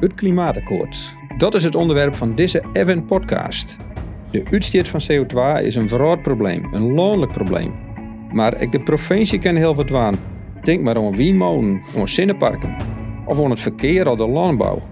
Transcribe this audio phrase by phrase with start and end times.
[0.00, 1.16] het klimaatakkoord.
[1.38, 3.76] Dat is het onderwerp van deze Event podcast.
[4.30, 7.74] De uitstoot van CO2 is een groot probleem, een landelijk probleem.
[8.32, 10.16] Maar ik de provincie kan heel wat aan.
[10.62, 12.76] Denk maar aan wienmolen, aan zinnenparken
[13.26, 14.82] of aan het verkeer of de landbouw.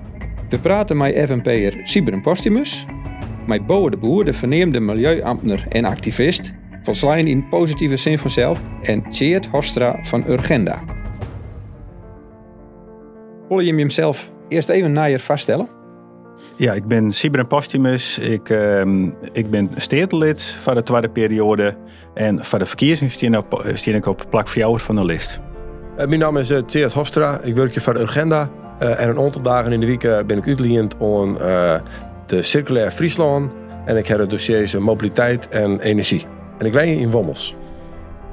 [0.48, 2.86] We praten met FNP'er Sibren Postumus,
[3.46, 9.08] met Boer de Boer, de verneemde milieuambtenaar en activist, Volslijn in positieve zin vanzelf, en
[9.08, 10.82] Tjeerd Hofstra van Urgenda.
[13.48, 15.68] Wil je hemzelf eerst even naar je vaststellen?
[16.56, 18.18] Ja, ik ben Sibren Postumus.
[18.18, 18.82] Ik, uh,
[19.32, 21.76] ik ben stedelid van de tweede periode.
[22.14, 23.12] En van de verkiezingen
[23.74, 25.40] steen ik op plak 4 van de lijst.
[25.98, 27.40] Uh, mijn naam is uh, Hofstra.
[27.42, 28.50] Ik werk hier voor de Urgenda.
[28.82, 31.36] Uh, en een aantal dagen in de week ben ik uitgeleend aan
[32.26, 33.50] de Circulair Friesland.
[33.84, 36.26] En ik heb het dossiers mobiliteit en energie.
[36.58, 37.56] En ik woon in Wommels.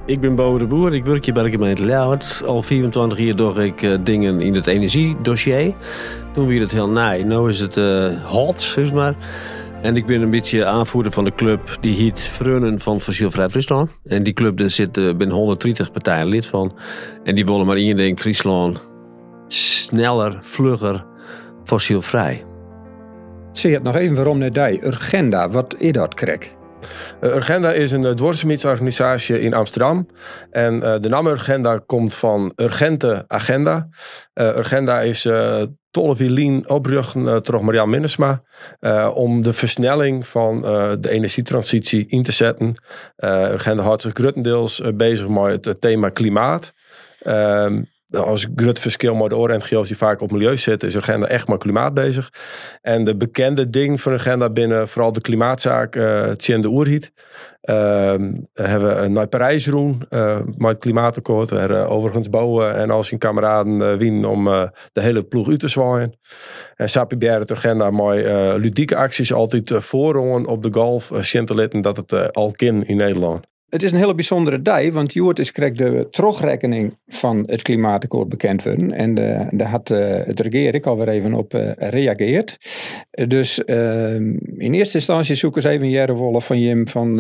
[0.06, 2.28] Ik ben Bo de Boer, ik werk hier bij de gemeente Leeuwarden.
[2.46, 5.74] Al 24 jaar doe ik uh, dingen in het energiedossier.
[6.34, 9.16] Toen weer het heel naai, nu is het uh, hot, zeg maar.
[9.82, 13.90] En ik ben een beetje aanvoerder van de club die heet Freunen van Fossielvrij Friesland.
[14.06, 16.78] En die club daar zit uh, ben 130 partijen lid van.
[17.24, 18.92] En die willen maar één ding, Friesland
[19.48, 21.06] sneller, vlugger,
[21.64, 22.44] fossielvrij.
[23.52, 26.56] Zie het nog even waarom net die Urgenda, wat is dat krek?
[27.22, 30.08] Uh, Urgenda is een uh, dwarsmietsorganisatie in Amsterdam.
[30.52, 33.88] En uh, de naam Urgenda komt van Urgente Agenda.
[34.34, 38.44] Urgenda is uh, tolle wielien opbruggen terug Marianne Minnesma.
[39.14, 40.62] om de versnelling van
[41.00, 42.74] de energietransitie in te zetten.
[43.26, 46.74] Urgenda houdt zich grotendeels bezig met het thema klimaat.
[47.20, 47.82] Ehm,
[48.18, 51.58] als groot verschil met de NGO's die vaak op milieu zitten, is agenda echt maar
[51.58, 52.30] klimaat bezig.
[52.82, 57.12] En de bekende ding van de agenda binnen vooral de klimaatzaak, uh, Tjen de Oerhiet.
[57.70, 58.16] Uh,
[58.54, 61.50] hebben we naar Parijs roen uh, met het klimaatakkoord.
[61.50, 64.44] We hebben overigens bouwen en als zijn kameraden wien om
[64.92, 66.20] de hele ploeg uit te zwaaien.
[66.76, 68.26] En Sapi het agenda met
[68.58, 71.12] ludieke acties altijd voorrongen op de golf.
[71.12, 73.53] Uh, dat het al kan in Nederland.
[73.74, 78.30] Het is een hele bijzondere dag, want Joert is krijgt de terugrekening van het klimaatakkoord
[78.30, 78.92] bekend worden.
[78.92, 79.16] En
[79.58, 82.58] daar had uh, het regering alweer even op uh, reageerd.
[83.28, 84.14] dus uh,
[84.58, 87.16] in eerste instantie zoeken ze even Jere Wolf van Jim van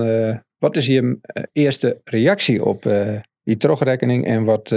[0.57, 1.19] wat is je
[1.51, 2.89] eerste reactie op
[3.43, 4.69] die terugrekening en wat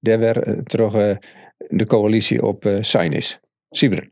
[0.00, 1.18] daar weer terug
[1.68, 3.40] de coalitie op zijn is.
[3.70, 4.10] Sieber.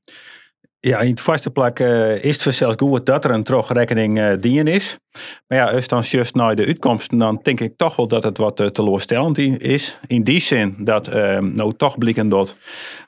[0.81, 4.33] Ja, in het vaste plek uh, is het zelfs goed dat er een terugrekening uh,
[4.41, 4.99] dien is.
[5.47, 8.39] Maar ja, als dan juist naar de uitkomsten, dan denk ik toch wel dat het
[8.39, 9.99] wat uh, teleurstellend is.
[10.06, 12.56] In die zin dat ehm, nou toch blikken dat,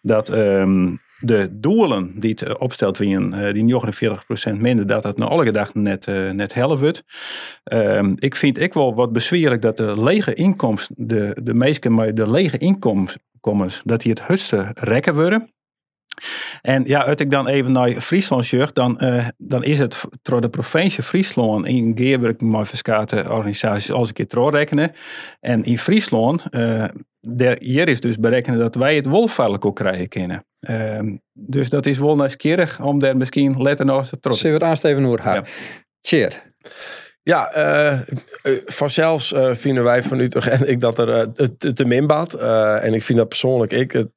[0.02, 5.82] dat um, de doelen die het opstelt die 49% minder, dat het naar alle gedachten
[5.82, 7.04] net, net helft wordt.
[7.72, 12.14] Um, ik vind ik wel wat bezweerlijk dat de lege inkomsten, de, de meesten maar
[12.14, 15.50] de lege inkomens, dat die het hutste rekken worden.
[16.62, 20.40] En ja, uit ik dan even naar Friesland zeg, dan, uh, dan is het door
[20.40, 24.92] de provincie Friesland in geerwerking met verschillende organisaties als ik het rekenen.
[25.40, 26.84] En in Friesland, uh,
[27.58, 30.44] hier is dus berekenen dat wij het wolfveilig ook krijgen kunnen.
[30.70, 30.98] Uh,
[31.32, 34.40] dus dat is wel nieuwsgierig om daar misschien letter nog te trots.
[34.40, 35.48] Zullen we het aansteven het gaat?
[36.00, 36.28] Ja.
[37.22, 38.00] Ja, uh,
[38.64, 42.06] vanzelfs uh, vinden wij van Utrecht en ik dat er uh, te, te min
[42.82, 44.10] en ik vind dat persoonlijk ik het.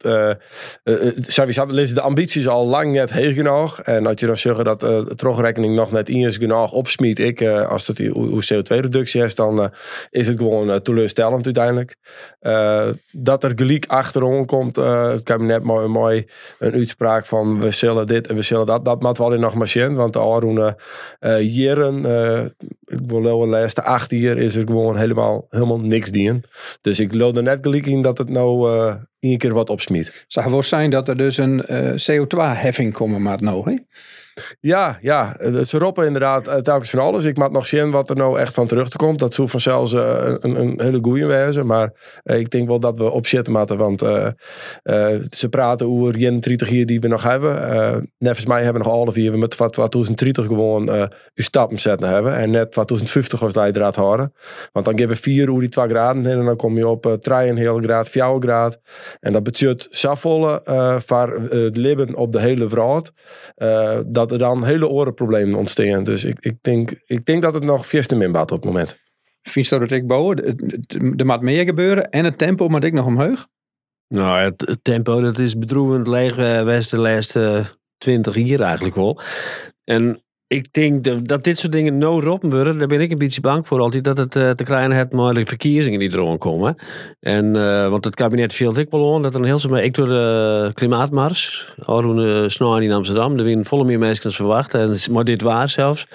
[1.94, 3.80] de ambities al lang net heel genoeg.
[3.80, 7.19] En dat je dan zeggen dat de terugrekening nog net is genoeg opsmiet.
[7.19, 9.72] Ik, als het hoe CO2-reductie is, dan
[10.09, 11.96] is het gewoon teleurstellend uiteindelijk.
[13.12, 16.25] dat er gelijk achterom komt, het kabinet mooi, mooi
[16.59, 18.85] een uitspraak van we zullen dit en we zullen dat.
[18.85, 20.78] Dat moet wel in nog machine, want de Aroene
[21.40, 22.02] jaren
[22.93, 26.43] ik wil de laatste acht jaar is er gewoon helemaal, helemaal niks dien.
[26.81, 30.25] Dus ik loop er net gelijk in dat het nou uh, één keer wat opsmiet.
[30.27, 33.77] Zou wel zijn dat er dus een uh, CO2-heffing komen maar nou, hè?
[34.59, 35.38] Ja, ja.
[35.66, 37.23] Ze roepen inderdaad uh, telkens van alles.
[37.23, 39.19] Ik maak nog zien wat er nou echt van terug te komt.
[39.19, 40.02] Dat zou vanzelfs uh,
[40.40, 41.66] een, een, hele goeie wezen.
[41.66, 41.93] Maar
[42.23, 43.78] uh, ik denk wel dat we opzetten moeten.
[43.78, 43.99] Want
[45.29, 48.11] ze praten over 31 jaar die we nog hebben.
[48.17, 49.31] Nevens mij hebben we nog alle vier.
[49.31, 51.02] We met 2030 gewoon uh,
[51.34, 52.35] uw stappen zetten hebben.
[52.35, 54.34] En net 2050 als leidraad houden.
[54.72, 56.25] Want dan geven we vier uur die 2 graden.
[56.25, 58.79] En dan kom je op uh, 3 heel graad, 4 graad.
[59.19, 60.61] En dat betekent zoveel
[61.05, 63.11] voor het leven op de hele wereld.
[64.05, 66.03] dat dat er dan hele orenproblemen ontstaan.
[66.03, 69.02] Dus ik, ik, denk, ik denk dat het nog te min op het moment.
[69.41, 70.58] Vind je dat ik bouwen?
[71.17, 73.47] Er moet meer gebeuren en het tempo moet ik nog omhoog?
[74.08, 77.66] Nou, het, tempo dat is bedroevend leeg uh, de laatste
[77.97, 79.22] twintig jaar eigenlijk wel.
[79.84, 80.22] En
[80.53, 82.78] ik denk dat, dit soort dingen no roppen worden.
[82.78, 84.03] Daar ben ik een beetje bang voor altijd.
[84.03, 86.76] Dat het uh, te krijgen heeft maar de verkiezingen die eraan komen.
[87.20, 89.78] En, uh, want het kabinet viel ik wel dat er een heel veel...
[89.78, 91.73] Ik door de klimaatmars.
[91.79, 93.38] Arun uh, in Amsterdam.
[93.38, 94.73] Er winnen volle meer mensen verwacht.
[94.73, 96.08] En, maar dit waar zelfs.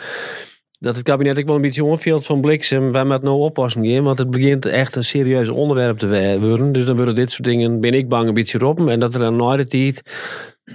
[0.78, 2.92] Dat het kabinet ook wel een beetje onviel van bliksem.
[2.92, 4.04] Wij moeten nou oppassen gaan.
[4.04, 6.72] Want het begint echt een serieus onderwerp te worden.
[6.72, 8.88] Dus dan worden dit soort dingen, ben ik bang, een beetje roppen.
[8.88, 10.02] En dat er een de tijd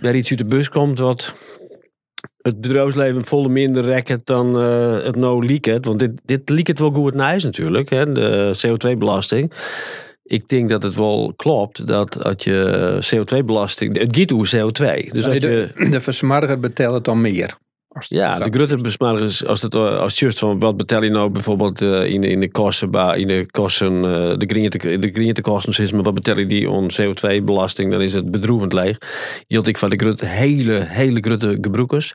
[0.02, 1.34] weer iets uit de bus komt wat
[2.44, 5.86] het bedrijfsleven volle minder rekken dan uh, het nou lieket.
[5.86, 9.54] Want dit, dit lieket wel goed nice natuurlijk, hè, de CO2-belasting.
[10.24, 13.98] Ik denk dat het wel klopt dat als je CO2-belasting.
[13.98, 15.12] Het gaat over CO2.
[15.12, 17.58] Dus als je, de, de versmarger betelt het dan meer
[18.00, 22.06] ja, de grote besmargers, als het als just van wat betel je nou bijvoorbeeld uh,
[22.06, 26.14] in, in de kosten, in de kosten, uh, de green de kosten is, maar wat
[26.14, 28.98] betel je die on CO2-belasting, dan is het bedroevend leeg.
[29.48, 32.14] Had ik van de grote, hele, hele grote gebroekers.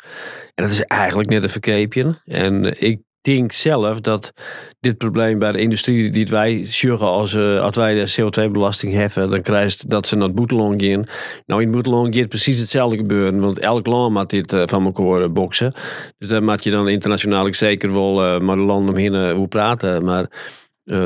[0.54, 2.20] En dat is eigenlijk net een verkeepje.
[2.24, 3.00] En ik
[3.34, 4.32] denk zelf dat
[4.80, 9.30] dit probleem bij de industrie die wij zorgen als, uh, als wij de CO2-belasting heffen,
[9.30, 11.04] dan krijgt dat ze naar het boetelong gaan.
[11.46, 14.84] Nou, in het boetelong gaat precies hetzelfde gebeuren, want elk land moet dit uh, van
[14.84, 15.72] elkaar uh, boksen.
[16.18, 20.04] Dus daar moet je dan internationaal zeker wel maar de landen omheen hoe praten.
[20.04, 20.30] Maar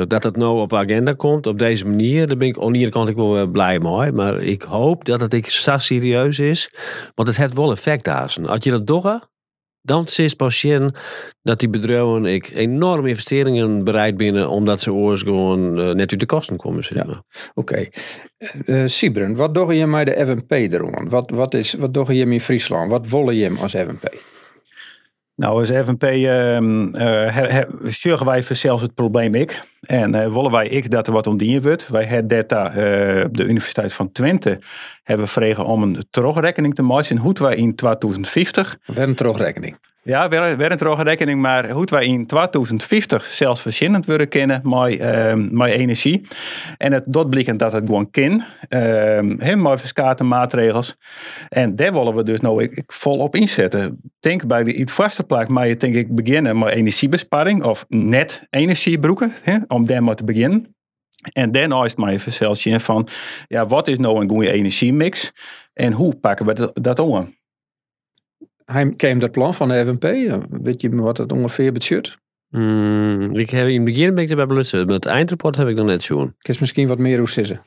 [0.07, 3.09] dat het nou op agenda komt op deze manier, daar ben ik aan de kant
[3.09, 4.11] ik wel blij mee.
[4.11, 5.45] Maar ik hoop dat het ik
[5.77, 6.73] serieus is,
[7.15, 8.35] want het heeft wel effect daar.
[8.45, 9.31] Als je dat doet,
[9.85, 10.65] dan is pas
[11.41, 16.19] dat die bedrijven ik enorme investeringen bereid binnen omdat ze oors gewoon uh, net uit
[16.19, 16.83] de kosten komen.
[16.83, 17.21] Zeg Oké.
[17.53, 17.91] Okay.
[18.65, 21.09] Uh, Sibren, wat doe je met de FNP erom?
[21.09, 22.89] Wat, wat, is, wat doe je in Friesland?
[22.89, 24.03] Wat willen je als FNP?
[25.35, 27.63] Nou, als FNP uh,
[28.25, 29.61] wij zelfs het probleem ik.
[29.81, 31.87] En uh, willen wij ik dat er wat omdienen wordt.
[31.87, 32.65] Wij hebben data
[33.25, 34.59] op de Universiteit van Twente
[35.03, 37.17] hebben vregen om een terugrekening te maken.
[37.17, 38.77] Hoe wij in 2050.
[38.85, 39.77] Wat een terugrekening?
[40.05, 40.29] Ja,
[40.71, 45.69] een droge rekening, maar hoe wij in 2050 zelfs verschillend worden kennen met, uh, met
[45.69, 46.27] energie.
[46.77, 50.97] En het dat dat het gewoon kan, uh, met fiscale maatregels.
[51.49, 54.01] En daar willen we dus nou ik, ik volop inzetten.
[54.19, 59.33] Denk bij de vaste plek, maar je denk ik beginnen met energiebesparing of net energiebroeken,
[59.67, 60.75] om daar maar te beginnen.
[61.33, 62.31] En dan is mijn even
[62.81, 63.07] van,
[63.47, 65.31] ja, wat is nou een goede energiemix
[65.73, 67.33] en hoe pakken we dat, dat om?
[68.65, 70.03] Hij kwam dat plan van de FNP.
[70.49, 72.17] Weet je wat het ongeveer budget?
[72.49, 75.75] Mm, ik heb in het begin ben ik erbij belutsen, maar het eindrapport heb ik
[75.75, 76.35] nog net zoen.
[76.39, 77.61] Ik is misschien wat meer hoe.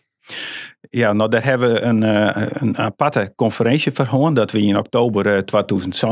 [0.91, 5.37] Ja, nou daar hebben we een, uh, een aparte conferentie voor dat we in oktober
[5.37, 6.03] uh, 2000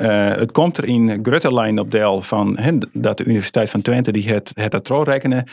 [0.00, 3.82] uh, het komt er in grote lijn op deel van he, dat de Universiteit van
[3.82, 5.44] Twente die het, het dat rekenen.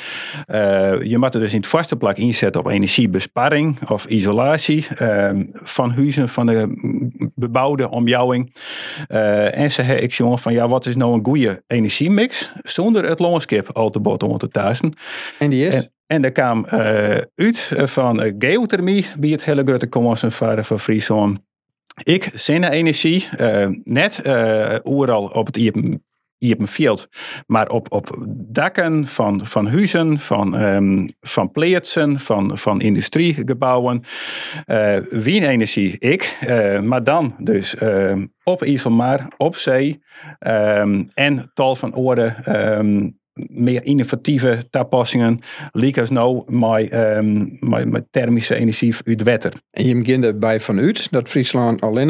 [0.99, 5.91] Je moet er dus in het vaste plek inzetten op energiebesparing of isolatie ehm, van
[5.91, 8.55] huizen, van de bebouwde omjouwing.
[9.07, 13.19] En ze hebben ik jongen van ja, wat is nou een goede energiemix zonder het
[13.19, 14.93] longskip al te bot om te thuisen.
[15.39, 15.73] En die is?
[15.73, 16.73] En daar kwam uh,
[17.35, 21.39] uit van uh, geothermie bij het hele grote kansen van, Friesland.
[22.03, 23.29] Ik, zonne-energie,
[23.83, 24.21] net
[24.83, 27.07] overal op het een veld,
[27.47, 34.03] maar op, op dakken van, van huizen, van, um, van pleetsen, van, van industriegebouwen.
[34.65, 36.37] Uh, wienenergie, ik,
[36.83, 40.03] maar dan dus uh, op IJsselmaar, op zee
[40.39, 42.35] um, en tal van oren
[43.33, 45.39] meer innovatieve toepassingen,
[45.97, 47.59] als nou met, um,
[48.11, 49.53] thermische energie uit water.
[49.71, 52.09] En je begint erbij vanuit dat Friesland alleen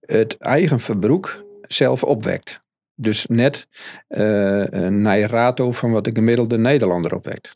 [0.00, 2.60] het eigen verbruik zelf opwekt.
[2.94, 3.66] Dus net
[4.08, 7.54] uh, je rato van wat de gemiddelde Nederlander opwekt.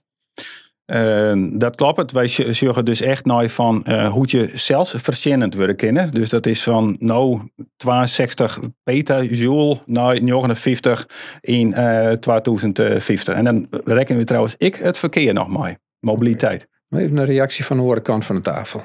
[0.90, 2.12] Uh, dat klopt.
[2.12, 6.10] Wij zorgen dus echt naar van uh, hoe je zelfs verschillend willen kennen.
[6.10, 7.40] Dus dat is van nou
[7.76, 11.08] 62 petajoule naar 59
[11.40, 13.34] in uh, 2050.
[13.34, 15.78] En dan rekenen we trouwens ik het verkeer nog maar.
[16.00, 16.68] Mobiliteit.
[16.90, 18.82] Even een reactie van de andere kant van de tafel.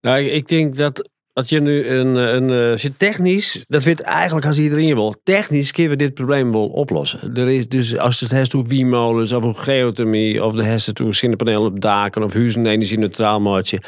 [0.00, 4.46] Nou, ik denk dat als je nu een, een, een eh, technisch, dat vindt eigenlijk
[4.46, 7.34] als iedereen wil, technisch kunnen we dit probleem wel oplossen.
[7.34, 11.70] Er is dus als het heeft hoe wiemolens of geothermie of de heeft hoe zonnepanelen
[11.70, 13.82] op daken of huizen energie neutraal maatje.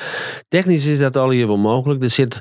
[0.48, 2.02] Technisch is dat al hier wel mogelijk.
[2.02, 2.40] Er zit,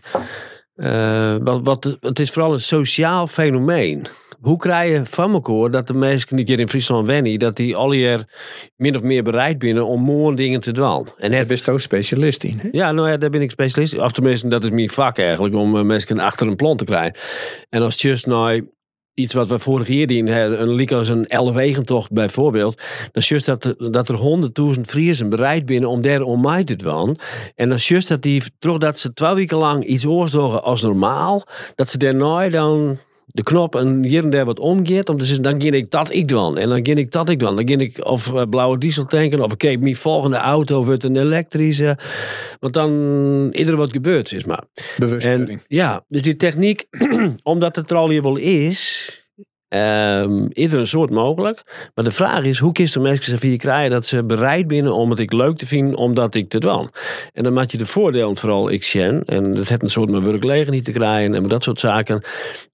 [0.75, 4.05] uh, wat, wat, het is vooral een sociaal fenomeen
[4.43, 7.75] hoe krijg je van elkaar dat de mensen die hier in Friesland wennen, dat die
[7.75, 8.25] al hier
[8.75, 11.07] min of meer bereid binnen om mooie dingen te doen.
[11.17, 12.59] En daar ben je ook specialist in.
[12.59, 12.67] Hè?
[12.71, 13.97] Ja, nou ja, daar ben ik specialist.
[13.97, 17.19] Of tenminste, dat is mijn vak eigenlijk, om uh, mensen achter een plan te krijgen.
[17.69, 18.67] En als just nou
[19.13, 22.77] iets wat we vorig jaar in een als een Elfwegentocht bijvoorbeeld,
[23.11, 26.75] dan is juist dat, dat er honderdduizend Friesen bereid binnen om daar om mij te
[26.75, 27.17] doen.
[27.55, 30.81] En dan is juist dat die, toch dat ze twee weken lang iets oorzaken als
[30.81, 35.09] normaal, dat ze daarna dan de knop en hier en daar wat omgeert.
[35.09, 36.57] Om te zeggen, dan ging ik dat ik doen.
[36.57, 37.55] En dan ging ik dat ik doen.
[37.55, 39.41] Dan ging ik of eh, blauwe diesel tanken.
[39.41, 41.97] Of oké, mijn volgende auto wordt een elektrische.
[42.59, 42.91] Want dan
[43.51, 44.63] ieder wat gebeurt, is maar.
[44.97, 45.59] Bewustwording.
[45.59, 46.85] En ja, dus die techniek,
[47.43, 49.22] omdat het er al hier wel is,
[50.49, 51.89] is er een soort mogelijk.
[51.95, 55.09] Maar de vraag is, hoe kist de mensen ervoor krijgen dat ze bereid binnen om
[55.09, 56.89] het ik leuk te vinden, omdat ik het doen.
[57.33, 59.23] En dan maak je de voordelen vooral ik zien.
[59.25, 62.21] En dat heeft een soort met werkgelegenheid te krijgen en dat soort zaken.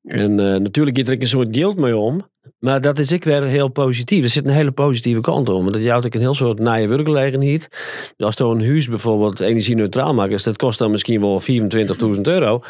[0.03, 2.27] En eh, natuurlijk gaat er een soort geld mee om.
[2.60, 4.24] Maar dat is ik weer heel positief.
[4.24, 5.62] Er zit een hele positieve kant om.
[5.62, 7.68] Want dat jouwt ook een heel soort naaie werkgelegenheid.
[8.18, 11.42] Als je een huis bijvoorbeeld energie-neutraal maakt, dus dat kost dan misschien wel
[12.16, 12.63] 24.000 euro.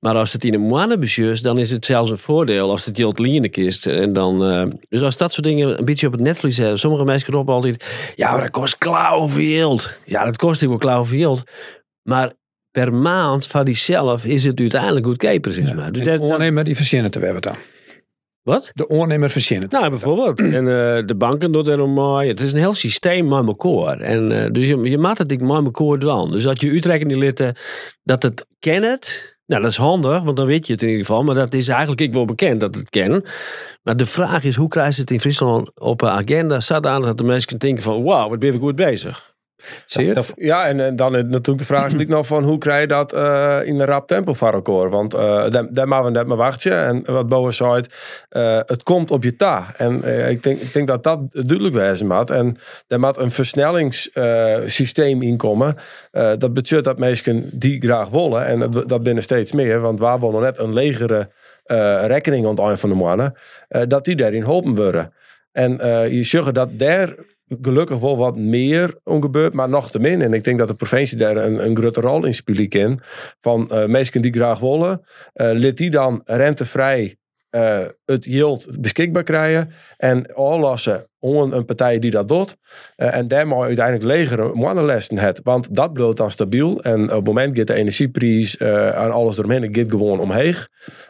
[0.00, 2.96] Maar als het in een maanden bestuurt, dan is het zelfs een voordeel als het
[2.96, 3.86] geld lienen kist.
[3.86, 6.78] En dan, eh, dus als dat soort dingen een beetje op het netvlies hebben.
[6.78, 9.78] Sommige mensen roepen altijd, ja, maar dat kost klauwveel.
[10.04, 11.38] Ja, dat kost wel klauwveel.
[12.02, 12.32] Maar
[12.70, 15.92] per maand van die zelf is het uiteindelijk goedkoper, zeg maar.
[15.92, 17.54] Dus dat- ondernemer die verzinnen te hebben dan.
[18.44, 18.70] Wat?
[18.74, 19.68] De ondernemer verzinnen.
[19.68, 20.40] Nou, bijvoorbeeld.
[20.40, 22.28] En eh, de banken doen er mooi.
[22.28, 24.00] Het is een heel systeem met elkaar.
[24.00, 26.30] En eh, dus je, je maakt het ik met elkaar doen.
[26.30, 27.56] Dus dat je Utrecht niet litten
[28.02, 29.32] dat het kent.
[29.46, 31.22] Nou, dat is handig, want dan weet je het in ieder geval.
[31.22, 33.24] Maar dat is eigenlijk ik wel bekend dat het kennen.
[33.82, 36.60] Maar de vraag is, hoe krijg je het in Friesland op een agenda?
[36.60, 39.33] Zodanig dat de mensen denken van, wauw, wat ben we goed bezig.
[39.86, 40.22] Zie je?
[40.36, 43.12] Ja, en, en dan is natuurlijk de vraag die nou van hoe krijg je dat
[43.12, 44.90] eh, in een rap tempo voor elkaar?
[44.90, 46.84] Want eh daar, maken we net maar wachten.
[46.84, 47.82] En wat Boas zei,
[48.28, 49.66] eh, het komt op je ta.
[49.76, 52.30] En ik, denk, ik denk dat dat duidelijk wezen moet.
[52.30, 55.76] En daar moet een versnellingssysteem in komen.
[56.10, 59.98] Eh, dat betekent dat mensen die graag willen, en dat, dat binnen steeds meer, want
[59.98, 61.30] waar willen net een legere
[62.06, 63.34] rekening aan het eind van de maanden,
[63.68, 65.12] eh, dat die daarin geholpen worden.
[65.52, 65.70] En
[66.10, 67.14] je zegt dat daar
[67.60, 70.22] gelukkig wel wat meer om gebeurt, maar nog te min.
[70.22, 73.00] En ik denk dat de provincie daar een, een grote rol in spelen kan.
[73.40, 77.16] Van eh mensen die graag willen, eh laat die dan rentevrij
[77.54, 79.70] eh, het yield beschikbaar krijgen.
[79.96, 82.56] En aflossen onder een partij die dat doet.
[82.96, 85.40] Eh, en daarmee uiteindelijk legere mannenlessen het.
[85.42, 86.82] Want dat blijft dan stabiel.
[86.82, 90.54] En op het moment gaat de energieprijs eh, en alles eromheen gaat gewoon omheen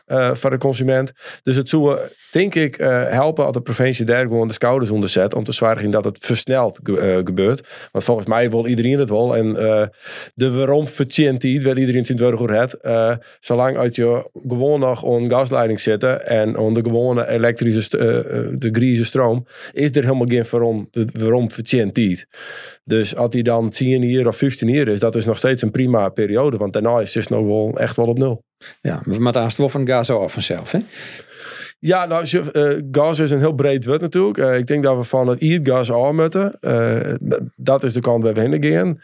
[0.06, 1.12] eh, voor de consument.
[1.42, 1.98] Dus het zou,
[2.30, 2.76] denk ik,
[3.08, 5.34] helpen als de provincie daar gewoon de schouders onder zet.
[5.34, 7.68] Om te zorgen dat het versneld ge- gebeurt.
[7.92, 9.36] Want volgens mij wil iedereen het wel.
[9.36, 9.52] En
[10.34, 12.74] de waarom verdient die, wil iedereen dwerg het.
[12.80, 16.26] eh zolang uit je gewoon nog een gasleiding zitten.
[16.26, 17.96] En on de gewone elektrische,
[18.58, 19.46] de grieze stroom.
[19.72, 22.24] Is er helemaal geen waarom, waarom verdient die.
[22.84, 25.70] Dus als die dan 10 hier of 15 hier is, dat is nog steeds een
[25.70, 26.56] prima periode.
[26.56, 28.42] Want daarna is het nog wel echt wel op nul.
[28.80, 30.72] Ja, maar we haast wel van gas af vanzelf.
[30.72, 30.78] Hè?
[31.86, 34.38] Ja, nou, eh, gas is een heel breed woord natuurlijk.
[34.38, 36.60] Eh, ik denk dat we van het gas af moeten.
[36.60, 37.14] Eh,
[37.56, 39.00] dat is de kant waar we heen gaan.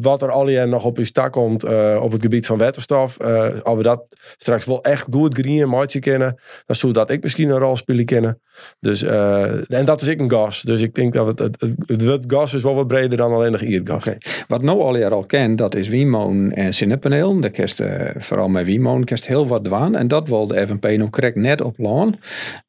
[0.00, 1.64] Wat er al nog op je stak komt
[1.98, 3.20] op het gebied van waterstof.
[3.62, 4.02] als we dat
[4.36, 6.36] straks wel echt goed green maatje kennen.
[6.66, 8.40] Dan zou dat ik misschien een rol spelen kennen.
[8.80, 10.62] Dus, en dat is ik een gas.
[10.62, 13.52] Dus ik denk dat het, het, het, het gas is wel wat breder dan alleen
[13.52, 14.04] nog gas.
[14.48, 17.40] Wat nou al al kent, dat is Wienmoon en zonnepaneel.
[17.40, 17.82] Daar kerst
[18.18, 19.96] vooral met Wienmoon kerst heel wat dwaan.
[19.96, 21.78] En dat wil de FNP nog correct net op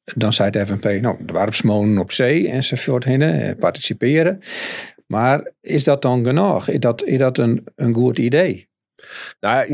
[0.04, 4.40] Dan zei de FNP, nou, dwarpsmonen op zee enzovoort heen, eh, participeren.
[5.08, 6.68] Maar is dat dan genoeg?
[6.68, 8.70] Is dat, is dat een, een goed idee?
[9.40, 9.66] Nou,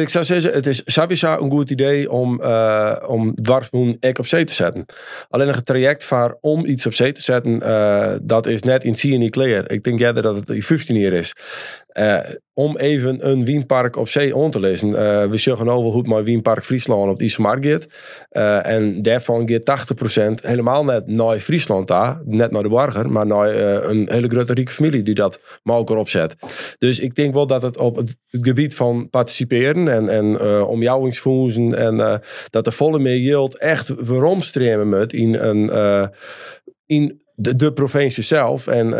[0.00, 4.26] ik zo zeggen, het is sowieso een goed idee om, eh om dwarsmoen ek op
[4.26, 4.84] zee te zetten.
[5.28, 8.96] Alleen het traject voor om iets op zee te zetten, eh, dat is net in
[8.96, 9.70] zie niet clear.
[9.70, 11.32] Ik denk eerder dat het in 15 jaar is.
[11.92, 12.18] Eh,
[12.54, 14.88] om even een wienpark op zee aan te lezen.
[14.88, 17.86] Eh, we zeggen over hoe het maar Wienpark Friesland op de Ismarkt gaat.
[18.28, 22.20] Eh, en daarvan gaat 80% helemaal net naar Friesland daar.
[22.24, 23.54] Net naar de Warger, maar naar
[23.88, 26.36] een hele grote rieke familie die dat maar opzet.
[26.78, 30.40] Dus ik denk wel dat het op het gebied van participeren en, en
[31.74, 36.10] en dat de volle meer yield echt veromstremen moet in een
[36.86, 38.94] in de, provincie zelf en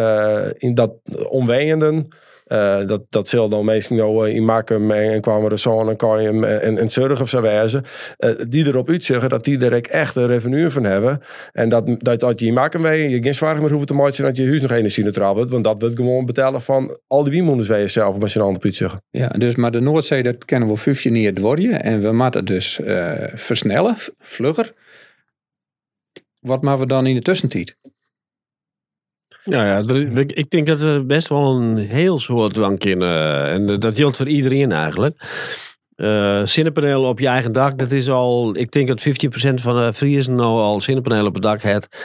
[0.59, 0.93] in dat
[1.29, 2.09] omwejenden.
[2.53, 6.79] Eh, dat, dat dan meestal uh, in Makkum en, en zo en Kajem en, en,
[6.79, 7.85] en Zurich of zo wijzen.
[8.17, 11.21] eh, die erop uitzeggen dat die er echt een revenue van hebben.
[11.53, 14.23] En dat, dat, dat je in Makkum weet, je geen zwaar meer hoeft te maken
[14.23, 15.51] dat je huis nog energie-neutraal wordt.
[15.51, 19.03] Want dat wordt gewoon betalen van al die wienmoeders wij zelf, je een ander zeggen.
[19.11, 21.83] Ja, dus maar de Noordzee, dat kennen we functioneerd worden.
[21.83, 24.73] En we moeten dus eh, versnellen, vlugger.
[26.41, 27.77] Wat maken we dan in de tussentijd?
[29.45, 29.83] Nou ja,
[30.21, 33.45] ik- denk dat we best wel een heel soort dwang kunnen.
[33.51, 35.23] En dat geldt voor iedereen eigenlijk.
[35.97, 40.35] Uh, op je eigen dak, dat is al, ik denk dat 15% van de Friesen
[40.35, 41.97] nou al zonnepanelen op het dak heeft.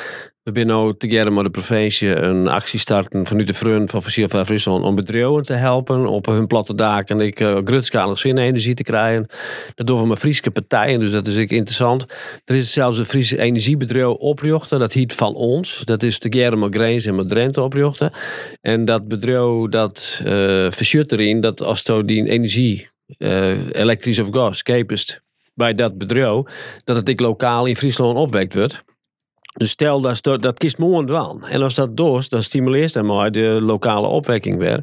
[0.48, 4.30] We zijn nu together met de provincie een actie starten vanuit de front van Fossiel
[4.30, 8.74] van Friesland om bedrijven te helpen op hun platte daken en ik uh, grootschalig zonne-energie
[8.74, 9.26] te krijgen.
[9.76, 12.06] Dat doen we met Friese partijen, dus dat is ik interessant.
[12.46, 15.82] Er is zelfs een Friese energiebedrijf oprichten, dat heet van ons.
[15.84, 18.12] Dat is together met Greens en met Drenthe oprichten.
[18.62, 25.22] En dat bedrijf dat uh, erin dat als die energie uh, elektrisch of gas, kepest
[25.54, 26.42] bij dat bedrijf,
[26.84, 28.84] dat het ik lokaal in Friesland opwekt wordt.
[29.58, 31.40] Dus stel dat dat kiest morgen wel.
[31.50, 34.82] En als dat doet, dan stimuleert dat maar de lokale opwekking weer.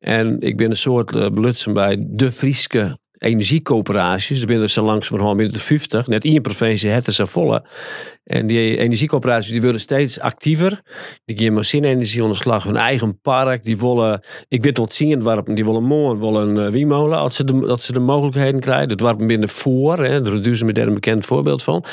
[0.00, 4.40] En ik ben een soort uh, belutsen bij de Frieske energiecoöperaties.
[4.40, 6.06] Er binnen zo langzamerhand binnen de 50.
[6.06, 7.64] Net in je provincie het is volle.
[8.24, 10.82] En die energiecoöperaties die worden steeds actiever.
[11.24, 13.64] Die geven machinenergie onderslag hun eigen park.
[13.64, 17.36] Die willen, ik weet wat zien, warpen, die willen morgen willen een uh, wiemolen als
[17.36, 18.88] ze, de, ze de mogelijkheden krijgen.
[18.88, 21.84] Dat warpen binnen voor, hè, daar doen ze met daar een bekend voorbeeld van.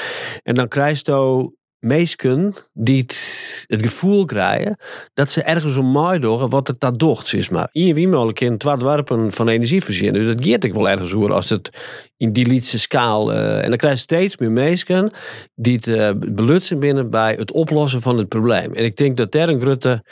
[0.43, 4.77] En dan krijg je meesken die het, gevoel krijgen
[5.13, 7.49] dat ze ergens om mooi doen wat het dat docht is.
[7.49, 10.13] Maar in wie mogelijk in het werpen van energie voorzien.
[10.13, 11.69] Dus dat geeft ik wel ergens hoor als het
[12.17, 13.33] in die lietse schaal.
[13.33, 15.11] Uh, en dan krijg je steeds meer meesken
[15.55, 18.73] die het uh, belutsen binnen bij het oplossen van het probleem.
[18.73, 20.03] En ik denk dat daar een grote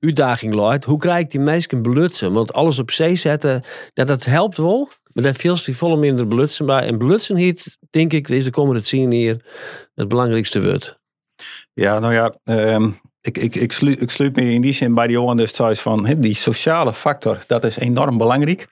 [0.00, 0.84] uitdaging ligt.
[0.84, 2.32] Hoe krijg ik die meesken belutsen?
[2.32, 4.88] Want alles op zee zetten, dat, dat helpt wel.
[5.12, 6.86] Maar daar veel die volle minder belutsen bij.
[6.86, 9.44] En heet, denk ik, is de komende zien hier
[9.94, 10.97] het belangrijkste woord.
[11.76, 12.96] ja no ja ähm,
[13.28, 16.92] ik, ik, ik, sluit, me in die zin bij die dus thuis van die sociale
[16.92, 18.68] factor, dat is enorm belangrijk.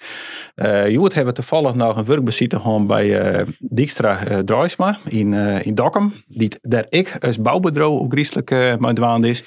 [0.56, 5.66] Uh, je hebben toevallig nog een werkbezitter gewoon bij uh, Dijkstra uh, Druisma in, uh,
[5.66, 9.42] in Dokkum, die daar ik als bouwbedrijf ook christelijk uh, is.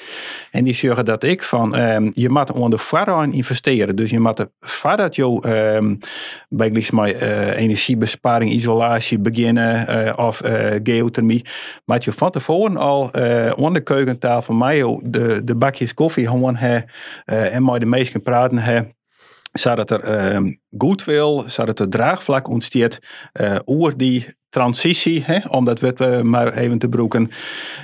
[0.52, 3.96] En die zeggen dat ik van, um, je moet onder vooraan investeren.
[3.96, 5.44] Dus je moet voordat je
[5.76, 5.98] um,
[6.50, 10.42] bij uh, energiebesparing, isolatie beginnen of
[10.84, 11.46] geothermie,
[11.86, 13.12] moet je van tevoren al
[13.56, 16.90] onder de keukentafel mij de, bakjes koffie gewoon hebben
[17.26, 18.60] en met de meesten praten
[19.52, 23.00] zodat er uh, goed wil, zodat er draagvlak ontstaat
[23.34, 27.30] uh, over die transitie, hè, om dat we maar even te broeken.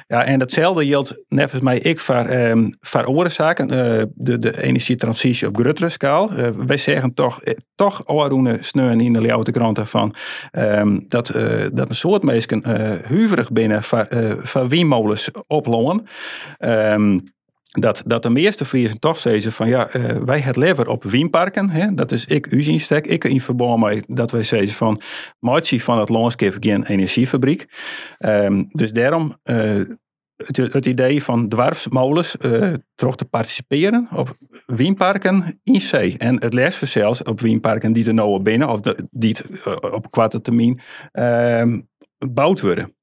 [0.07, 5.47] Ja, en datzelfde geldt nevens mij ik voor, um, voor oorzaken, uh, de, de energietransitie
[5.47, 6.31] op grotere schaal.
[6.65, 10.15] Wij zeggen toch, eh, toch oorroene sneun in de Leeuwarden kranten van
[10.51, 11.27] um, dat,
[11.73, 12.65] dat een soort mensen
[13.07, 14.07] huiverig binnen voor,
[14.43, 16.03] voor windmolens oplongen.
[16.59, 17.34] Um,
[17.79, 21.69] dat, dat de meeste Friesen toch zeggen van ja, uh, wij het lever op wienparken.
[21.69, 21.93] Hè?
[21.93, 23.07] Dat is ik u stek.
[23.07, 25.01] Ik in verband met dat wij zeggen van
[25.39, 27.65] maatje van het landschap geen energiefabriek.
[28.19, 29.81] Um, dus daarom uh,
[30.35, 36.17] het, het, idee van dwarfsmolens uh, terug te participeren op wienparken in zee.
[36.17, 38.79] En het les zelfs op wienparken die er nou binnen of
[39.11, 39.35] die
[39.91, 40.79] op kwarte termijn
[41.13, 41.79] uh,
[42.19, 42.95] gebouwd worden.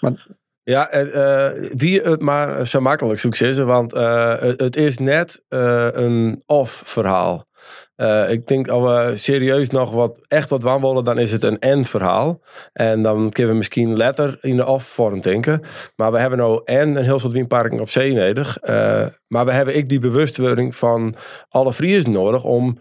[0.00, 0.26] Maar
[0.70, 6.42] ja, uh, wie het maar zo makkelijk succes, want uh, het, is net uh, een
[6.46, 7.46] of-verhaal.
[8.28, 12.42] ik denk als we serieus nog wat, echt wat willen, dan is het een en-verhaal.
[12.72, 15.62] En dan kunnen we misschien letter in de of-vorm denken.
[15.96, 18.58] Maar we hebben nou en een heel soort windparken op zee nodig.
[19.26, 21.14] maar we hebben ik die bewustwording van
[21.48, 22.78] alle Friesen nodig om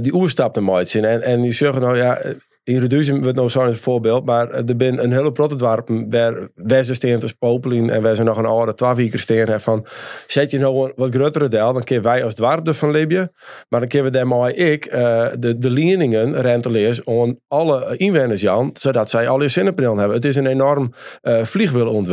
[0.00, 1.04] die oerstap te maken.
[1.04, 2.20] En, en die zeggen nou ja,
[2.66, 6.94] in Reduzium wordt nou zo'n voorbeeld, maar er zijn een hele prototype waar wij ze
[6.98, 9.86] te spopelen en wij ze nog een oude weken steen van
[10.26, 13.28] zet je nou een wat grotere deel, dan kunnen wij als dwarp van Libië,
[13.68, 18.70] maar dan kunnen we daarmee ik uh, de, de leningen renteleers aan alle inwoners Jan,
[18.72, 20.16] zodat zij al je zinnenpanelen hebben.
[20.16, 22.04] Het is een enorm uh, vliegwiel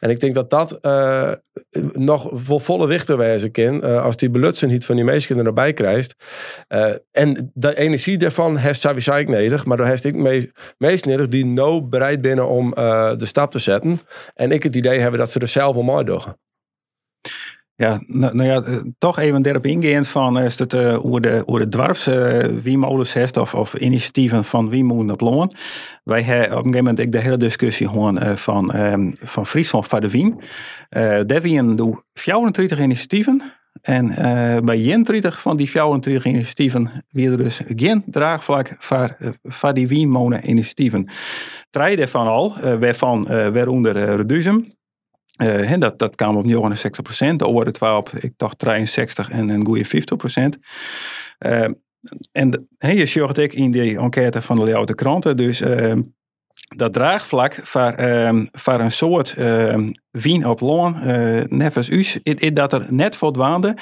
[0.00, 0.78] en ik denk dat dat
[1.92, 6.14] nog voor volle wichten wijzen kan als die belutsen niet van die meesten erbij krijgt.
[7.10, 11.82] en de energie daarvan heeft ik nodig maar daar heeft ik me meest die nou
[11.82, 14.00] bereid binnen om uh, de stap te zetten.
[14.34, 16.22] En ik het idee hebben dat ze er zelf al mooi doen.
[17.74, 21.42] Ja, nou, nou, ja, eh, toch even erop ingeënt van is het uh, hoe de,
[21.46, 21.68] hoe de
[23.12, 25.54] heeft of, of initiatieven van Wiemoen op Loon.
[26.04, 29.46] Wij hebben op een gegeven moment ik de hele discussie gewoon uh, van, um, van
[29.46, 30.40] Friesland van de Wien.
[30.90, 31.40] Uh, daar
[32.12, 33.52] 34 initiatieven.
[33.82, 39.88] En uh, bij 31 van die 34 initiatieven weer dus geen draagvlak voor, voor die
[39.88, 41.08] wienmonen initiatieven.
[41.70, 44.26] Drie daarvan al, uh, waarvan uh, waaronder.
[45.42, 47.38] Uh, dat, dat kwam op 69 procent.
[47.38, 50.58] De andere twee op, ik dacht 63 en een goede 50 procent.
[52.32, 55.36] En he, je zag ik in die enquête van de Leeuwarden kranten.
[55.36, 55.62] Dus
[56.76, 62.52] dat draagvlak voor, um, voor een soort um, wien op loon, uh, nevens us, is
[62.52, 63.76] dat er net voldoende.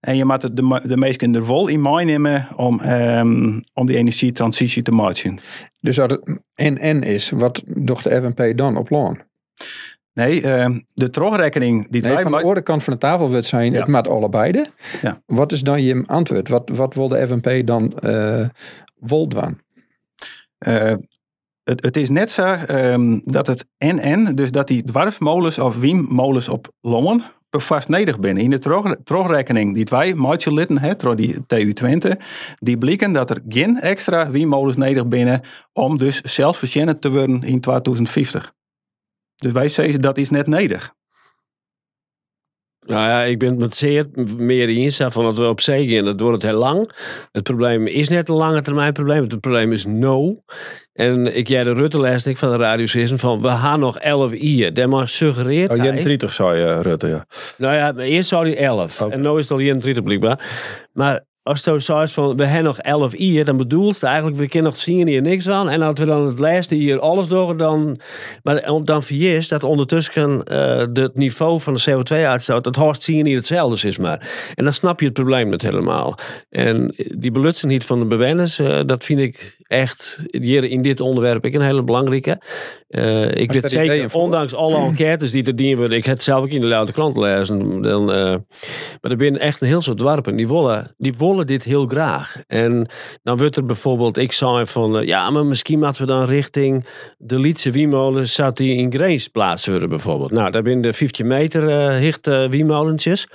[0.00, 3.96] En je moet de, de, de meesten er vol in meenemen om, ehm, om die
[3.96, 5.38] energietransitie te maken.
[5.80, 9.20] Dus dat het en-en is, wat doet de FNP dan op loon?
[10.12, 13.44] Nee, ehm, de terugrekening die Nee, wij van de andere kant van de tafel wordt
[13.44, 13.78] zijn, Ja.
[13.78, 14.64] het maakt allebei.
[15.02, 15.22] Ja.
[15.26, 16.48] Wat is dan je antwoord?
[16.48, 18.48] Wat, wat wil de FNP dan eh
[18.98, 19.60] doen?
[20.58, 20.94] Eh,
[21.64, 26.48] het, het is net zo ehm, dat het en-en, dus dat die dwarfmolens of wiemmolens
[26.48, 28.42] op Longen vast nedig binnen.
[28.42, 28.58] In de
[29.04, 32.18] terugrekening die wij maatje litten door die TU Twente,
[32.58, 35.40] die blikken dat er geen extra wiemmolens nedig binnen
[35.72, 38.52] om dus zelfverzekerd te worden in 2050.
[39.34, 40.94] Dus wij zeggen dat is net nedig.
[42.86, 46.04] Nou ja, ik ben het met zeer meer eens van dat we op zee gaan.
[46.04, 46.90] Dat wordt het heel lang.
[47.32, 49.22] Het probleem is net een lange termijn probleem.
[49.22, 50.42] Het probleem is no.
[50.92, 54.32] En ik jij de Rutte les ik van de radiostation van we gaan nog 11
[54.42, 54.74] uur.
[54.74, 55.90] Dat maar suggereert Oh, hij.
[55.90, 57.26] 31 zou je, Rutte, ja.
[57.58, 59.02] Nou ja, maar eerst zou hij 11.
[59.02, 59.12] Oké.
[59.12, 60.46] En nu is het al 31 blijkbaar.
[60.92, 64.48] Maar als je zo van we hebben nog 11 uur, dan bedoelt het eigenlijk we
[64.48, 65.68] kunnen nog zien hier niks aan.
[65.68, 68.00] En als we dan het laatste hier alles door, dan.
[68.42, 73.36] Maar dan vergis dat ondertussen eh het niveau van de CO2-uitstoot, dat hoort zien hier
[73.36, 74.28] hetzelfde is maar.
[74.54, 76.18] En dan snap je het probleem niet helemaal.
[76.50, 81.44] En die belutsenheid van de bewoners, eh, dat vind ik echt hier in dit onderwerp
[81.44, 82.40] ik een hele belangrijke.
[82.88, 86.42] Eh, ik weet zeker, ondanks alle enquêtes die er dienen worden, ik heb het zelf
[86.42, 90.36] ook in de Luide Krant lezen, dan, maar er zijn echt een heel soort dwarpen,
[90.36, 92.36] die willen, die dit heel graag.
[92.46, 92.88] En
[93.22, 96.86] dan wordt er bijvoorbeeld, ik zei van, eh, ja, maar misschien moeten we dan richting
[97.18, 100.30] de Lietse Wiemolen, zat die in Greens plaatsen bijvoorbeeld.
[100.30, 103.26] Nou, daar zijn de 50 meter eh hichte wiemolentjes.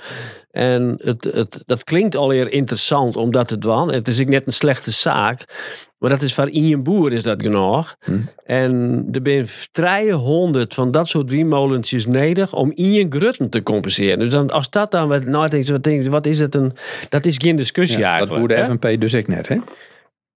[0.50, 3.92] En het, het, dat klinkt alweer interessant om dat te doen.
[3.92, 5.44] Het is ook net een slechte zaak.
[6.00, 7.96] Maar dat is voor in je boer is dat genoeg.
[8.00, 8.12] Hm.
[8.44, 14.18] En er zijn honderd van dat soort wiemolentjes nodig om in je grutten te compenseren.
[14.18, 16.72] Dus dan, als dat dan wat nou wat, denk je, wat is het een.
[17.08, 18.38] Dat is geen discussie Ja, dat eigenlijk.
[18.38, 18.92] voerde hè?
[18.94, 19.56] FNP dus ik net, hè?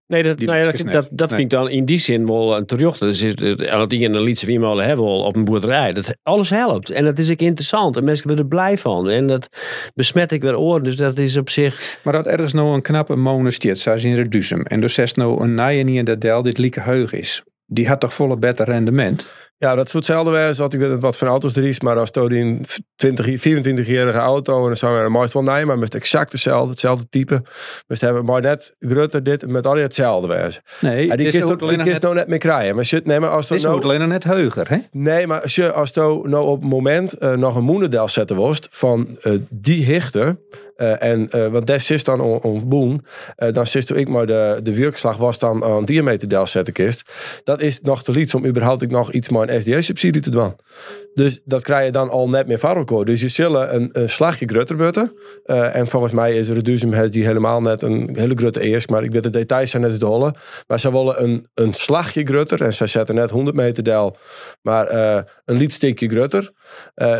[0.06, 0.94] Nee, dat, Die nou ja, dat, dat, net.
[1.10, 1.38] dat Nee.
[1.38, 3.00] vind ik dan in die zin wel een terjocht.
[3.00, 5.92] Dus is het- en dat die in een Lietse Wiemolen hebben op een boerderij.
[5.92, 6.90] Dat, alles helpt.
[6.90, 7.96] En dat is ook interessant.
[7.96, 9.08] En mensen worden er blij van.
[9.10, 9.48] En dat
[9.94, 10.82] besmet ik weer oren.
[10.82, 11.98] Dus dat is op zich...
[12.02, 14.62] Maar dat ergens nou een knappe monen stiert, zoals in Reduzum.
[14.62, 17.42] En dus zegt nou een naaien in dat deel dit lieke heug is.
[17.66, 19.26] Die had toch volle beter rendement?
[19.58, 22.10] Ja, dat is hetzelfde wijze wat ik weet wat van auto's er is, maar als
[22.12, 26.32] je een 20, 24-jarige auto en dan zou je een wel nee, maar met exact
[26.32, 27.42] hetzelfde, hetzelfde type.
[27.86, 30.60] Dus hebben maar net grutter dit met al die hetzelfde wijze.
[30.80, 32.74] Nee, die kist is ook- alleen net, nou net meer krijgen.
[32.74, 34.76] Maar shit, nee, maar als is nou, alleen net heuger, hè?
[34.90, 38.66] nee, maar als je als nou op het moment eh, nog een moenendel zetten worst
[38.70, 40.38] van eh, die hichte
[40.76, 43.04] eh, en uh, want des is dan on, on boen,
[43.36, 47.12] eh, dan zit ik maar de, de werkslag was dan aan diameterdel zetten kist.
[47.44, 50.54] Dat is nog te liet om überhaupt ik nog iets maar een SDA-subsidie te doen.
[51.14, 53.04] Dus dat krijg je dan al net meer van elkaar.
[53.04, 55.12] Dus je zullen een, een slagje grutter butten.
[55.44, 58.90] Eh, en volgens mij is Reduzum het die helemaal net een hele grutte eerst.
[58.90, 60.34] Maar ik weet de details zijn net te hollen.
[60.66, 62.62] Maar ze willen een, een slagje grutter.
[62.62, 64.16] En ze zetten net 100 meter del.
[64.62, 66.52] Maar eh, een lietstikje grutter.
[66.94, 67.18] Eh,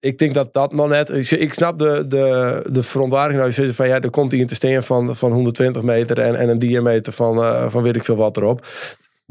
[0.00, 1.32] ik denk dat dat nog net.
[1.32, 3.56] Ik snap de, de, de verontwaardiging.
[3.56, 6.58] Nou, van ja, er komt hier te steen van, van 120 meter en, en een
[6.58, 8.66] diameter van, van weet ik veel wat erop.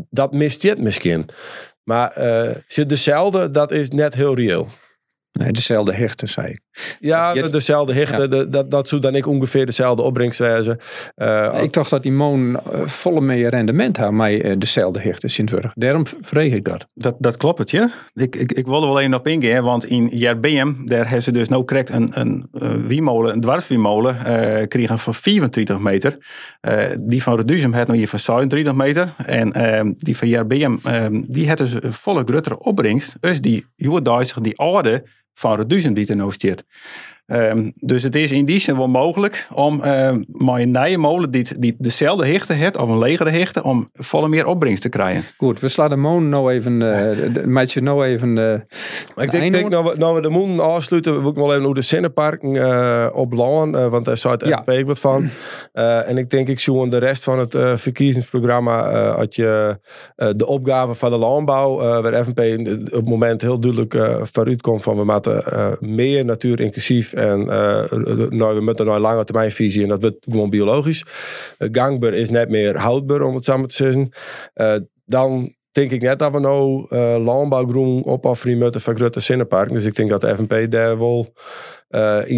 [0.09, 1.29] Dat mist je het misschien.
[1.85, 4.67] Maar uh, dezelfde, dat is net heel reëel.
[5.39, 6.59] Nee, dezelfde hechten, zei ik.
[6.99, 8.21] Ja, de, dezelfde hichten.
[8.21, 8.27] Ja.
[8.27, 10.77] de- dat, dat zou dan ik ongeveer dezelfde opbrengst wezen.
[11.15, 15.29] Uh, Ik dacht dat die moon eh, volle meer rendement had, maar eh, dezelfde hechten
[15.29, 15.71] Sint-Wurg.
[15.73, 16.87] Daarom vreeg ik dat.
[16.93, 17.91] Dat, dat klopt het, ja.
[18.13, 21.47] Ik, ik, ik wilde wel even op ingaan, want in JRBM, daar hebben ze dus
[21.47, 26.17] nou correct een, een, een wiemolen, een dwarswiemolen, eh kregen van 24 meter.
[26.61, 29.13] Eh, die van Reduzum had nou hier van 37 meter.
[29.25, 33.15] En eh, die van JRBM, eh, die had dus een volle grotere opbrengst.
[33.19, 35.03] Dus die Joerduitser, die oude
[35.35, 36.63] van Reduzum die er nou staat.
[37.27, 41.31] Um, dus het is in die zin wel mogelijk om uh, maar een nieuwe molen
[41.31, 45.23] die, die dezelfde hichte heeft, of een legere hichte, om volle meer opbrengst te krijgen.
[45.37, 48.29] Goed, we slaan de moon nou even, uh, maak je nou even...
[48.29, 48.35] Uh,
[49.15, 51.65] maar ik denk, denk nou, we, nou we de moon afsluiten, wil ik wel even
[51.65, 54.83] hoe de Cinneparken uh, opbouwen, want daar zou het ja.
[54.83, 55.29] Wat van.
[55.73, 59.79] Uh, en ik denk, ik zoek de rest van het uh, verkiezingsprogramma, uh, had je
[60.15, 64.97] de opgave van de landbouw, waar FNP op het moment heel duidelijk vooruit komt van
[64.97, 65.43] we moeten
[65.79, 67.91] meer natuur inclusief en uh,
[68.29, 71.05] nou, we moeten een lange termijn visie en dat wordt gewoon biologisch.
[71.59, 74.09] Uh, gangbaar is net meer houdbaar, om het samen te zeggen.
[74.55, 74.75] Uh,
[75.05, 79.69] dan denk ik net dat we nou landbouwgroen opofferen moeten van grote zinnenpark.
[79.69, 81.33] Dus ik denk dat de FNP daar wel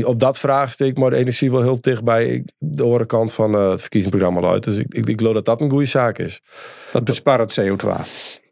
[0.03, 3.81] op dat vraagstuk, maar de energie wel heel dicht bij de andere kant van het
[3.81, 4.65] verkiezingsprogramma luidt.
[4.65, 6.41] Dus ik, ik, ik geloof dat dat een goede zaak is.
[6.91, 7.91] Dat bespaart CO2.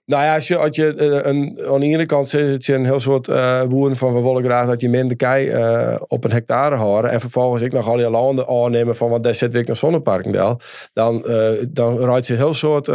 [0.05, 2.85] Nou ja, als je, als je eh, een, aan de ene kant is het een
[2.85, 6.31] heel soort uh, boeren van we willen graag dat je minder kei uh, op een
[6.31, 7.11] hectare houden.
[7.11, 10.31] En vervolgens ik nog al die landen aannemen van wat daar zit ik naar zonneparken
[10.31, 10.59] wel.
[10.93, 12.85] Dan, uh, dan rijdt je heel soort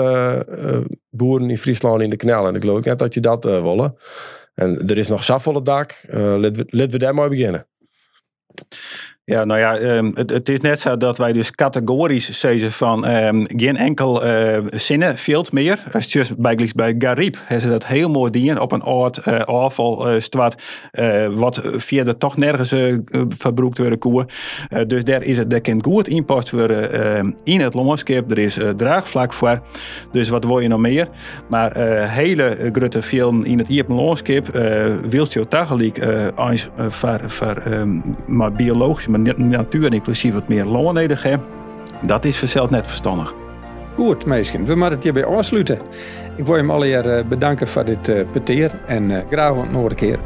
[1.11, 2.47] boeren in Friesland in de knel.
[2.47, 3.97] En ik geloof net dat je dat willen.
[4.55, 6.01] En er is nog zoveel dak.
[6.11, 7.67] laten we, we daar maar beginnen.
[9.31, 13.09] Ja, nou ja, um, het, het, is net zo dat wij dus categorisch zeggen van
[13.09, 15.83] um, geen enkel uh, zinnen veelt meer.
[15.93, 19.39] Als je bij, bij Garib hebben ze dat heel mooi dienen op een oud uh,
[19.39, 20.63] afvalstwart,
[20.93, 22.75] uh, wat via toch nergens
[23.29, 24.27] verbroekt worden koe.
[24.87, 28.31] dus daar is het, daar kan goed inpast worden ehm, in het landschap.
[28.31, 29.61] Er is draagvlak voor.
[30.13, 31.09] Dus wat wil je nog meer?
[31.49, 31.77] Maar
[32.09, 34.47] hele grote veel in het iepen landschap
[35.09, 35.99] wil je tegelijk
[36.37, 36.69] eens
[38.27, 41.47] maar biologisch, maar natuur inclusief wat meer loonledig hebben.
[42.03, 43.35] Dat is vanzelf net verstandig.
[43.95, 44.63] Goed, meisje.
[44.63, 45.79] We moeten het hierbij afsluiten.
[46.37, 49.95] Ik wil je hem allereerst bedanken voor dit uh, peteer en uh, graag een andere
[49.95, 50.19] keer.